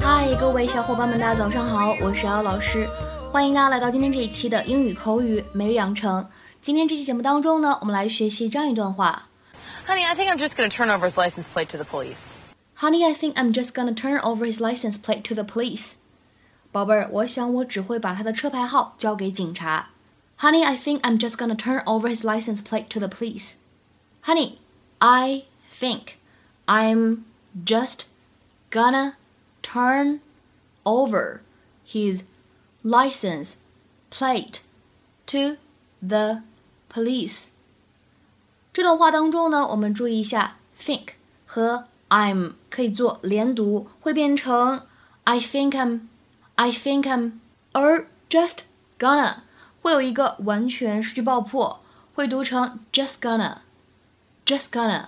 [0.00, 2.88] 嗨，各位小伙伴们，大家早上好，我是姚老师，
[3.30, 6.28] 欢迎大家来到今天这一期的英语口语每日养成。
[6.60, 9.28] 今天这期节目当中呢，我们来学习这样一段话。
[9.86, 12.36] Honey, I think I'm just going to turn over his license plate to the police.
[12.76, 15.92] Honey, I think I'm just gonna turn over his license plate to the police.
[16.72, 19.90] 宝贝儿，我想我只会把他的车牌号交给警察。
[20.38, 23.56] Honey, I think I'm just gonna turn over his license plate to the police.
[24.24, 24.54] Honey,
[24.98, 25.42] I
[25.78, 26.14] think
[26.66, 27.24] I'm
[27.64, 28.00] just
[28.70, 29.14] gonna
[29.62, 30.20] turn
[30.84, 31.40] over
[31.86, 32.24] his
[32.82, 33.54] license
[34.10, 34.60] plate
[35.26, 35.56] to
[36.00, 36.42] the
[36.92, 37.48] police。
[38.72, 41.08] 这段话当中呢，我们注意一下 think
[41.46, 44.86] 和 I'm 可以做连读，会变成
[45.24, 47.32] I think I'm，I think I'm，
[47.72, 48.60] 而 just
[48.98, 49.38] gonna
[49.82, 51.80] 会有一个完全失去爆破，
[52.14, 55.06] 会读成 just gonna，just gonna，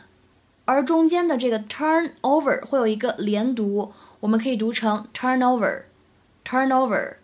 [0.67, 3.93] 而中间的这个 turn over 会有一个连读。
[4.21, 5.83] 我们可以读成 turn over,
[6.45, 7.17] turn over,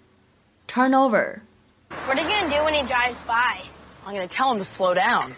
[0.67, 1.41] turn over.
[2.07, 3.63] What are you gonna do when he drives by?
[4.09, 5.35] I'm going to tell him to slow down.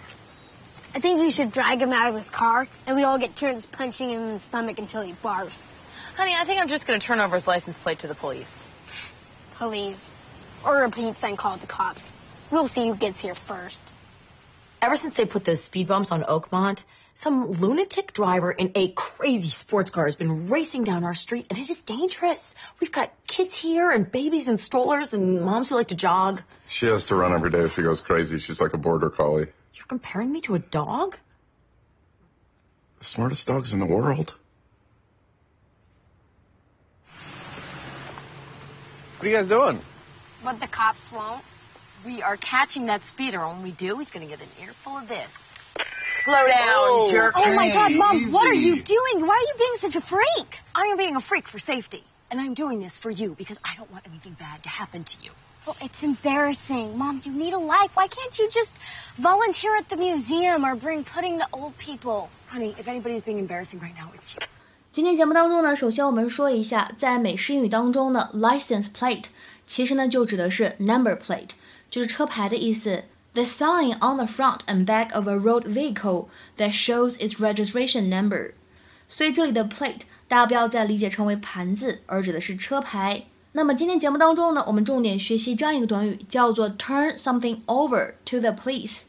[0.95, 3.67] I think you should drag him out of his car, and we all get turns
[3.67, 5.67] punching him in the stomach until he barfs.
[6.15, 8.71] Honey, I think I'm just going to turn over his license plate to the police.
[9.59, 10.13] Police.
[10.65, 12.13] Or a paint sign called the cops.
[12.53, 13.93] We'll see who gets here first.
[14.86, 16.84] Ever since they put those speed bumps on Oakmont,
[17.16, 21.58] some lunatic driver in a crazy sports car has been racing down our street, and
[21.58, 22.54] it is dangerous.
[22.80, 26.44] We've got kids here, and babies in strollers, and moms who like to jog.
[26.68, 28.38] She has to run every day if she goes crazy.
[28.38, 29.48] She's like a border collie.
[29.74, 31.18] You're comparing me to a dog?
[33.00, 34.36] The smartest dogs in the world.
[39.18, 39.82] What are you guys doing?
[40.44, 41.44] But the cops won't
[42.05, 43.47] We are catching that speeder.
[43.47, 45.55] When we do, he's going to get an earful of this.
[46.25, 47.11] Slow down, Whoa.
[47.11, 47.35] jerk.
[47.37, 48.33] Oh my god, Mom, Easy.
[48.33, 49.27] what are you doing?
[49.27, 50.61] Why are you being such a freak?
[50.75, 52.03] I am being a freak for safety.
[52.31, 55.17] And I'm doing this for you because I don't want anything bad to happen to
[55.23, 55.33] you.
[55.67, 56.97] Well, it's embarrassing.
[56.97, 57.91] Mom, you need a life.
[57.95, 58.75] Why can't you just
[59.17, 62.31] volunteer at the museum or bring pudding to old people?
[62.47, 64.41] Honey, if anybody's being embarrassing right now, it's you.
[64.93, 69.27] 今天节目当中呢，首先我们说一下，在美式英语当中呢，license plate
[69.67, 71.51] 其实呢就指的是 number plate，
[71.91, 73.05] 就是车牌的意思。
[73.33, 76.27] The sign on the front and back of a road vehicle
[76.57, 78.53] that shows its registration number。
[79.07, 83.27] 所以这里的 plate 大家不要再理解成为盘子，而指的是车牌。
[83.53, 89.03] 那么今天节目当中呢，我们重点学习这样一个短语，叫做 turn something over to the police。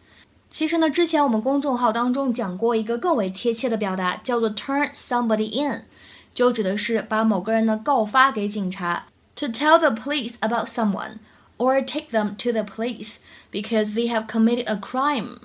[0.50, 5.86] 其实呢，之前我们公众号当中讲过一个更为贴切的表达，叫做 turn somebody in，
[6.34, 9.06] 就指的是把某个人呢告发给警察，
[9.36, 11.18] to tell the police about someone
[11.58, 13.20] or take them to the police
[13.52, 15.40] because they have committed a crime。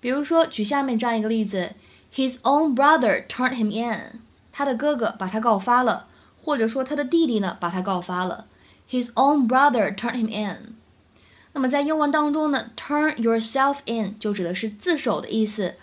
[0.00, 1.74] 比如说，举下面这样一个例子：
[2.14, 4.20] His own brother turned him in，
[4.52, 6.06] 他的哥哥把他告发了，
[6.42, 8.46] 或者说他的弟弟呢把他告发了。
[8.90, 10.74] His own brother turned him in。
[11.54, 15.74] 那么在英文当中呢，turn yourself in 就指的是自首的意思。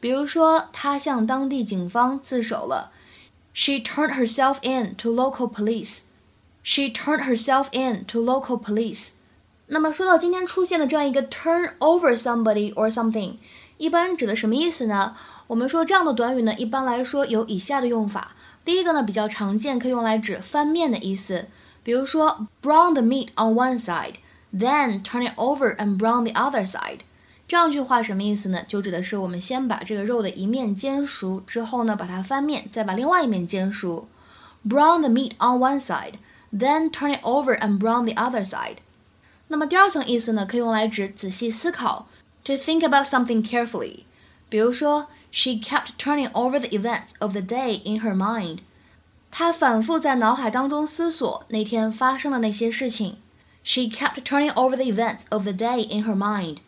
[0.00, 2.92] 比如说，他向当地警方自首了，
[3.52, 6.00] She turned herself in to local police.
[6.62, 9.10] She turned herself in to local police.
[9.68, 13.34] 那么说到今天出现的这样一个 turn over somebody or something，
[13.76, 15.14] 一般指的什么意思呢？
[15.46, 18.32] 我们说这样的短语呢，一般来说有以下的用法。
[18.64, 21.46] 第一个呢比较常见，可以用来指翻面的意思。
[21.82, 27.00] 比如说，brown the meat on one side。Then turn it over and brown the other side。
[27.46, 28.62] 这样一句话什么意思呢？
[28.66, 34.08] 就指的是我们先把这个肉的一面煎熟，之后呢把它翻面，再把另外一面煎熟。
[34.66, 36.14] Brown the meat on one side,
[36.52, 38.78] then turn it over and brown the other side。
[39.48, 42.06] 那么第二层意思呢，可以用来指仔细思考，
[42.44, 44.04] to think about something carefully。
[44.48, 48.58] 比如说，She kept turning over the events of the day in her mind。
[49.30, 53.16] 她反复在脑海当中思索那天发生的那些事情。
[53.62, 56.58] She kept turning over the events of the day in her mind。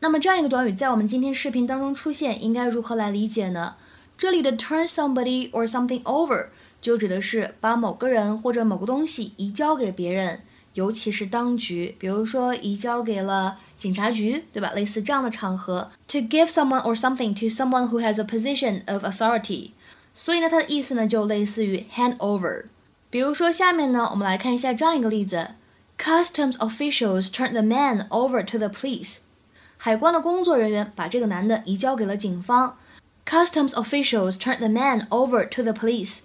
[0.00, 3.76] 那么这样一个短语在我们今天视频当中出现，应该如何来理解呢？
[4.18, 6.48] 这里的 turn somebody or something over
[6.81, 10.41] 就指的是把某个人或者某个东西移交给别人，
[10.73, 14.71] 尤其是当局，比如说移交给了警察局，对吧？
[14.73, 19.71] 类似这样的场合，to give someone or something to someone who has a position of authority。
[20.13, 22.65] 所以呢，它的意思呢就类似于 hand over。
[23.09, 25.51] 比如说下面呢，我们来看一下这样一个例子。
[25.97, 29.17] Customs officials turned the man over to the police。
[29.75, 32.77] 海关的工作人员把这个男的移交给了警方。
[33.25, 36.19] Customs officials turned the man over to the police。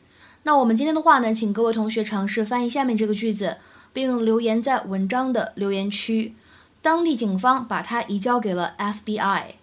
[0.46, 3.56] 那我们今天的话呢，请各位同学尝试翻译下面这个句子，
[3.94, 6.34] 并留言在文章的留言区。
[6.82, 9.54] 当地警方把它移交给了 FBI。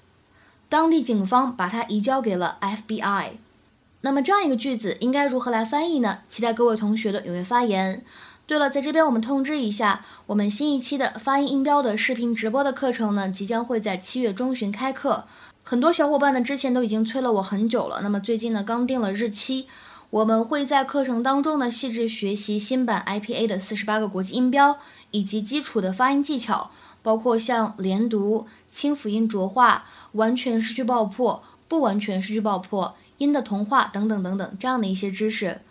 [0.67, 3.33] 当地警方把它移交给了 FBI。
[4.01, 6.21] 那么这样一个句子应该如何来翻译呢？
[6.27, 8.03] 期待各位同学的踊跃发言。
[8.47, 15.25] 对了，在这边我们通知一下，我们新一期的发音音标的视频直播的课程呢，即将会在七月中旬开课。
[15.61, 19.67] 很多小伙伴呢之前都已经催了我很久了，那么最近呢刚定了日期。
[20.11, 24.77] 我们会在课程当中呢细致学习新版 IPA 的四十八个国际音标，
[25.11, 26.69] 以及基础的发音技巧，
[27.01, 35.61] 包括像连读、清辅音浊化、完全失去爆破、不完全失去爆破、音的同化等等等等这样的一些知识。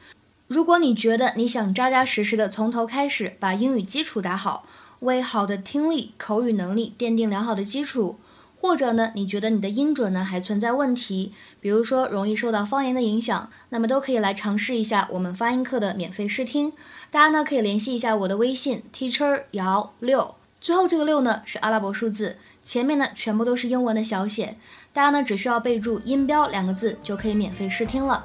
[0.49, 4.65] 如果你觉得你想扎扎实实的从头开始把英语基础打好，
[5.01, 8.19] 为好的听力、口语能力奠定良好的基础。
[8.61, 16.73] 或者呢，你觉得你的音准呢还存在问题，比如说容易受到方言的影响，那么都可以来尝试一下我们发音课的免费试听。
[17.11, 24.57] 大家呢可以联系一下我的微信 teacher 姚六，最后这个六呢是阿拉伯数字，前面呢全部都是英文的小写。
[24.93, 28.25] 大家呢只需要备注音标两个字就可以免费试听了。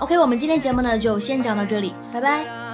[0.00, 2.65] OK，我们今天节目呢就先讲到这里，拜拜。